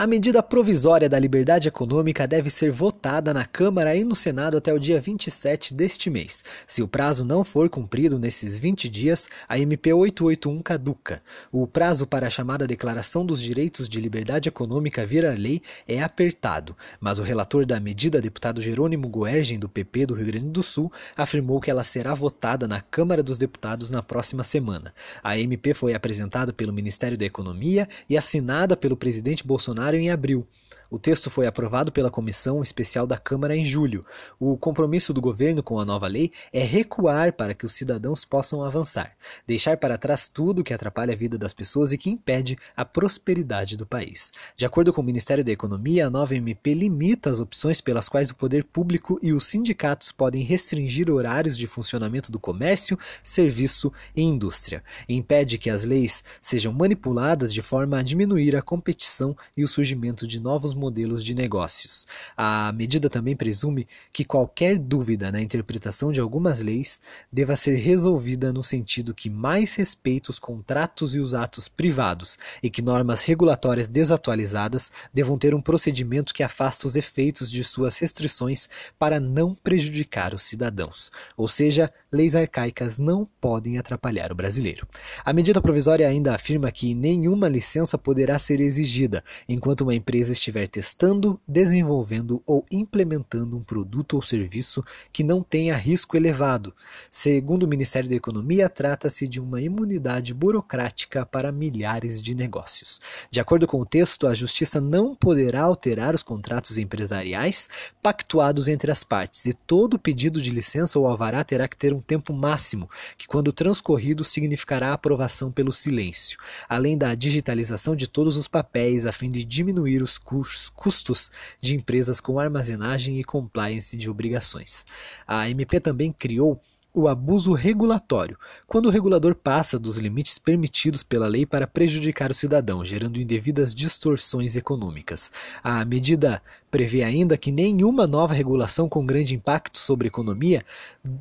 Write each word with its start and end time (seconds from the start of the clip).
A 0.00 0.06
medida 0.06 0.42
provisória 0.42 1.10
da 1.10 1.18
liberdade 1.18 1.68
econômica 1.68 2.26
deve 2.26 2.48
ser 2.48 2.70
votada 2.70 3.34
na 3.34 3.44
Câmara 3.44 3.94
e 3.94 4.02
no 4.02 4.16
Senado 4.16 4.56
até 4.56 4.72
o 4.72 4.78
dia 4.78 4.98
27 4.98 5.74
deste 5.74 6.08
mês. 6.08 6.42
Se 6.66 6.82
o 6.82 6.88
prazo 6.88 7.22
não 7.22 7.44
for 7.44 7.68
cumprido 7.68 8.18
nesses 8.18 8.58
20 8.58 8.88
dias, 8.88 9.28
a 9.46 9.58
MP 9.58 9.92
881 9.92 10.62
caduca. 10.62 11.22
O 11.52 11.66
prazo 11.66 12.06
para 12.06 12.28
a 12.28 12.30
chamada 12.30 12.66
Declaração 12.66 13.26
dos 13.26 13.42
Direitos 13.42 13.90
de 13.90 14.00
Liberdade 14.00 14.48
Econômica 14.48 15.04
virar 15.04 15.38
lei 15.38 15.60
é 15.86 16.02
apertado, 16.02 16.74
mas 16.98 17.18
o 17.18 17.22
relator 17.22 17.66
da 17.66 17.78
medida, 17.78 18.22
deputado 18.22 18.62
Jerônimo 18.62 19.06
Goergen, 19.06 19.58
do 19.58 19.68
PP 19.68 20.06
do 20.06 20.14
Rio 20.14 20.28
Grande 20.28 20.48
do 20.48 20.62
Sul, 20.62 20.90
afirmou 21.14 21.60
que 21.60 21.70
ela 21.70 21.84
será 21.84 22.14
votada 22.14 22.66
na 22.66 22.80
Câmara 22.80 23.22
dos 23.22 23.36
Deputados 23.36 23.90
na 23.90 24.02
próxima 24.02 24.44
semana. 24.44 24.94
A 25.22 25.38
MP 25.38 25.74
foi 25.74 25.92
apresentada 25.92 26.54
pelo 26.54 26.72
Ministério 26.72 27.18
da 27.18 27.26
Economia 27.26 27.86
e 28.08 28.16
assinada 28.16 28.74
pelo 28.74 28.96
presidente 28.96 29.46
Bolsonaro 29.46 29.89
em 29.94 30.10
abril. 30.10 30.46
O 30.90 30.98
texto 30.98 31.30
foi 31.30 31.46
aprovado 31.46 31.92
pela 31.92 32.10
Comissão 32.10 32.60
Especial 32.60 33.06
da 33.06 33.16
Câmara 33.16 33.56
em 33.56 33.64
julho. 33.64 34.04
O 34.40 34.56
compromisso 34.56 35.14
do 35.14 35.20
governo 35.20 35.62
com 35.62 35.78
a 35.78 35.84
nova 35.84 36.08
lei 36.08 36.32
é 36.52 36.64
recuar 36.64 37.32
para 37.32 37.54
que 37.54 37.64
os 37.64 37.74
cidadãos 37.74 38.24
possam 38.24 38.64
avançar, 38.64 39.12
deixar 39.46 39.76
para 39.76 39.96
trás 39.96 40.28
tudo 40.28 40.64
que 40.64 40.74
atrapalha 40.74 41.12
a 41.12 41.16
vida 41.16 41.38
das 41.38 41.54
pessoas 41.54 41.92
e 41.92 41.98
que 41.98 42.10
impede 42.10 42.58
a 42.76 42.84
prosperidade 42.84 43.76
do 43.76 43.86
país. 43.86 44.32
De 44.56 44.66
acordo 44.66 44.92
com 44.92 45.00
o 45.00 45.04
Ministério 45.04 45.44
da 45.44 45.52
Economia, 45.52 46.06
a 46.06 46.10
nova 46.10 46.34
MP 46.34 46.74
limita 46.74 47.30
as 47.30 47.40
opções 47.40 47.80
pelas 47.80 48.08
quais 48.08 48.30
o 48.30 48.36
poder 48.36 48.64
público 48.64 49.18
e 49.22 49.32
os 49.32 49.46
sindicatos 49.46 50.10
podem 50.10 50.42
restringir 50.42 51.10
horários 51.10 51.56
de 51.56 51.66
funcionamento 51.66 52.32
do 52.32 52.38
comércio, 52.38 52.98
serviço 53.22 53.92
e 54.14 54.22
indústria. 54.22 54.82
E 55.08 55.14
impede 55.14 55.56
que 55.56 55.70
as 55.70 55.84
leis 55.84 56.24
sejam 56.42 56.72
manipuladas 56.72 57.52
de 57.54 57.62
forma 57.62 57.98
a 57.98 58.02
diminuir 58.02 58.56
a 58.56 58.62
competição 58.62 59.36
e 59.56 59.62
o 59.62 59.68
surgimento 59.68 60.26
de 60.26 60.40
novos 60.40 60.59
modelos 60.74 61.24
de 61.24 61.34
negócios. 61.34 62.06
A 62.36 62.72
medida 62.72 63.08
também 63.08 63.34
presume 63.34 63.88
que 64.12 64.24
qualquer 64.24 64.78
dúvida 64.78 65.32
na 65.32 65.40
interpretação 65.40 66.12
de 66.12 66.20
algumas 66.20 66.60
leis 66.60 67.00
deva 67.32 67.56
ser 67.56 67.76
resolvida 67.76 68.52
no 68.52 68.62
sentido 68.62 69.14
que 69.14 69.30
mais 69.30 69.74
respeite 69.74 70.30
os 70.30 70.38
contratos 70.38 71.14
e 71.14 71.18
os 71.18 71.34
atos 71.34 71.68
privados 71.68 72.38
e 72.62 72.68
que 72.68 72.82
normas 72.82 73.24
regulatórias 73.24 73.88
desatualizadas 73.88 74.90
devam 75.12 75.38
ter 75.38 75.54
um 75.54 75.62
procedimento 75.62 76.34
que 76.34 76.42
afasta 76.42 76.86
os 76.86 76.96
efeitos 76.96 77.50
de 77.50 77.62
suas 77.64 77.98
restrições 77.98 78.68
para 78.98 79.18
não 79.18 79.54
prejudicar 79.54 80.34
os 80.34 80.42
cidadãos. 80.42 81.10
Ou 81.36 81.48
seja, 81.48 81.92
leis 82.12 82.34
arcaicas 82.34 82.98
não 82.98 83.26
podem 83.40 83.78
atrapalhar 83.78 84.32
o 84.32 84.34
brasileiro. 84.34 84.86
A 85.24 85.32
medida 85.32 85.60
provisória 85.60 86.06
ainda 86.06 86.34
afirma 86.34 86.70
que 86.70 86.94
nenhuma 86.94 87.48
licença 87.48 87.96
poderá 87.96 88.38
ser 88.38 88.60
exigida 88.60 89.22
enquanto 89.48 89.82
uma 89.82 89.94
empresa 89.94 90.32
estiver 90.32 90.49
testando, 90.68 91.40
desenvolvendo 91.46 92.42
ou 92.46 92.64
implementando 92.70 93.56
um 93.56 93.62
produto 93.62 94.14
ou 94.14 94.22
serviço 94.22 94.84
que 95.12 95.22
não 95.22 95.42
tenha 95.42 95.76
risco 95.76 96.16
elevado. 96.16 96.74
Segundo 97.10 97.64
o 97.64 97.68
Ministério 97.68 98.08
da 98.08 98.16
Economia, 98.16 98.68
trata-se 98.68 99.28
de 99.28 99.40
uma 99.40 99.60
imunidade 99.60 100.34
burocrática 100.34 101.24
para 101.24 101.52
milhares 101.52 102.20
de 102.20 102.34
negócios. 102.34 103.00
De 103.30 103.40
acordo 103.40 103.66
com 103.66 103.80
o 103.80 103.86
texto, 103.86 104.26
a 104.26 104.34
Justiça 104.34 104.80
não 104.80 105.14
poderá 105.14 105.62
alterar 105.62 106.14
os 106.14 106.22
contratos 106.22 106.78
empresariais 106.78 107.68
pactuados 108.02 108.68
entre 108.68 108.90
as 108.90 109.04
partes 109.04 109.46
e 109.46 109.52
todo 109.52 109.98
pedido 109.98 110.40
de 110.40 110.50
licença 110.50 110.98
ou 110.98 111.06
alvará 111.06 111.44
terá 111.44 111.68
que 111.68 111.76
ter 111.76 111.92
um 111.92 112.00
tempo 112.00 112.32
máximo, 112.32 112.88
que 113.16 113.26
quando 113.26 113.52
transcorrido 113.52 114.24
significará 114.24 114.92
aprovação 114.92 115.52
pelo 115.52 115.72
silêncio, 115.72 116.38
além 116.68 116.96
da 116.96 117.14
digitalização 117.14 117.94
de 117.94 118.08
todos 118.08 118.36
os 118.36 118.48
papéis 118.48 119.06
a 119.06 119.12
fim 119.12 119.28
de 119.28 119.44
diminuir 119.44 120.02
os 120.02 120.18
custos 120.18 120.39
custos 120.74 121.30
de 121.60 121.74
empresas 121.74 122.20
com 122.20 122.38
armazenagem 122.38 123.18
e 123.18 123.24
compliance 123.24 123.96
de 123.96 124.08
obrigações. 124.08 124.84
A 125.26 125.48
MP 125.48 125.80
também 125.80 126.12
criou 126.12 126.60
o 126.92 127.06
abuso 127.06 127.52
regulatório, 127.52 128.36
quando 128.66 128.86
o 128.86 128.90
regulador 128.90 129.34
passa 129.34 129.78
dos 129.78 129.98
limites 129.98 130.38
permitidos 130.38 131.02
pela 131.02 131.28
lei 131.28 131.46
para 131.46 131.66
prejudicar 131.66 132.30
o 132.30 132.34
cidadão, 132.34 132.84
gerando 132.84 133.20
indevidas 133.20 133.74
distorções 133.74 134.56
econômicas. 134.56 135.30
A 135.62 135.84
medida 135.84 136.42
prevê 136.70 137.02
ainda 137.02 137.36
que 137.36 137.52
nenhuma 137.52 138.06
nova 138.06 138.34
regulação 138.34 138.88
com 138.88 139.06
grande 139.06 139.34
impacto 139.34 139.78
sobre 139.78 140.06
a 140.06 140.08
economia 140.08 140.64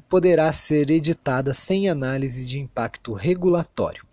poderá 0.08 0.52
ser 0.52 0.90
editada 0.90 1.54
sem 1.54 1.88
análise 1.88 2.46
de 2.46 2.60
impacto 2.60 3.14
regulatório. 3.14 4.04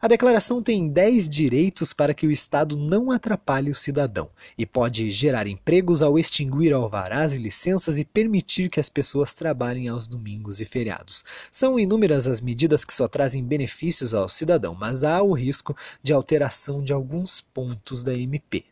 A 0.00 0.06
declaração 0.06 0.62
tem 0.62 0.88
10 0.88 1.28
direitos 1.28 1.92
para 1.92 2.14
que 2.14 2.24
o 2.24 2.30
Estado 2.30 2.76
não 2.76 3.10
atrapalhe 3.10 3.68
o 3.68 3.74
cidadão 3.74 4.30
e 4.56 4.64
pode 4.64 5.10
gerar 5.10 5.48
empregos 5.48 6.02
ao 6.02 6.16
extinguir 6.16 6.72
alvarás 6.72 7.32
e 7.32 7.38
licenças 7.38 7.98
e 7.98 8.04
permitir 8.04 8.68
que 8.68 8.78
as 8.78 8.88
pessoas 8.88 9.34
trabalhem 9.34 9.88
aos 9.88 10.06
domingos 10.06 10.60
e 10.60 10.64
feriados. 10.64 11.24
São 11.50 11.80
inúmeras 11.80 12.28
as 12.28 12.40
medidas 12.40 12.84
que 12.84 12.94
só 12.94 13.08
trazem 13.08 13.44
benefícios 13.44 14.14
ao 14.14 14.28
cidadão, 14.28 14.72
mas 14.72 15.02
há 15.02 15.20
o 15.20 15.32
risco 15.32 15.76
de 16.00 16.12
alteração 16.12 16.80
de 16.80 16.92
alguns 16.92 17.40
pontos 17.40 18.04
da 18.04 18.14
MP. 18.14 18.64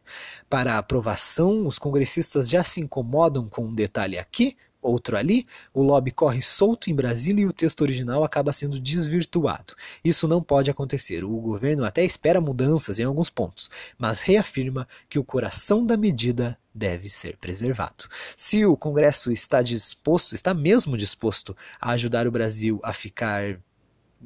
Para 0.49 0.75
a 0.75 0.79
aprovação, 0.79 1.67
os 1.67 1.77
congressistas 1.77 2.49
já 2.49 2.63
se 2.63 2.81
incomodam 2.81 3.49
com 3.49 3.67
um 3.67 3.75
detalhe 3.75 4.17
aqui, 4.17 4.57
outro 4.87 5.17
ali, 5.17 5.47
o 5.75 5.83
lobby 5.83 6.11
corre 6.11 6.41
solto 6.41 6.91
em 6.91 6.95
Brasília 6.95 7.43
e 7.43 7.47
o 7.47 7.53
texto 7.53 7.81
original 7.81 8.25
acaba 8.25 8.53
sendo 8.53 8.79
desvirtuado. 8.79 9.75
Isso 10.05 10.29
não 10.29 10.43
pode 10.43 10.71
acontecer. 10.71 11.25
O 11.25 11.41
governo 11.41 11.85
até 11.85 12.05
espera 12.05 12.41
mudanças 12.41 12.99
em 12.99 13.05
alguns 13.05 13.29
pontos, 13.29 13.71
mas 13.99 14.21
reafirma 14.21 14.87
que 15.09 15.19
o 15.19 15.25
coração 15.25 15.85
da 15.85 15.97
medida 15.97 16.59
deve 16.75 17.09
ser 17.09 17.37
preservado. 17.39 18.05
Se 18.37 18.67
o 18.67 18.77
Congresso 18.77 19.33
está 19.33 19.63
disposto, 19.63 20.35
está 20.35 20.53
mesmo 20.53 20.97
disposto 20.97 21.57
a 21.81 21.93
ajudar 21.93 22.27
o 22.27 22.31
Brasil 22.31 22.79
a 22.83 22.93
ficar 22.93 23.59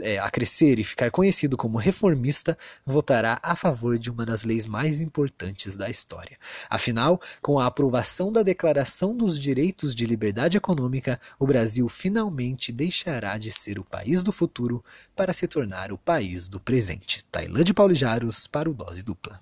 é, 0.03 0.19
a 0.19 0.31
crescer 0.31 0.79
e 0.79 0.85
ficar 0.85 1.11
conhecido 1.11 1.57
como 1.57 1.79
reformista, 1.79 2.57
votará 2.85 3.39
a 3.43 3.55
favor 3.55 3.99
de 3.99 4.11
uma 4.11 4.25
das 4.25 4.45
leis 4.45 4.67
mais 4.67 5.01
importantes 5.01 5.77
da 5.77 5.91
história. 5.91 6.39
Afinal, 6.69 7.21
com 7.43 7.59
a 7.59 7.67
aprovação 7.67 8.33
da 8.33 8.43
Declaração 8.43 9.17
dos 9.17 9.39
Direitos 9.39 9.95
de 9.95 10.07
Liberdade 10.07 10.57
Econômica, 10.57 11.21
o 11.39 11.47
Brasil 11.47 11.89
finalmente 11.89 12.73
deixará 12.73 13.37
de 13.37 13.51
ser 13.51 13.79
o 13.79 13.85
país 13.85 14.23
do 14.23 14.33
futuro 14.33 14.83
para 15.15 15.33
se 15.33 15.47
tornar 15.47 15.93
o 15.93 15.99
país 15.99 16.49
do 16.49 16.59
presente. 16.59 17.25
Tailândia 17.27 17.75
Paulijaros 17.75 18.47
para 18.47 18.71
o 18.71 18.75
Dose 18.75 19.03
Dupla. 19.03 19.39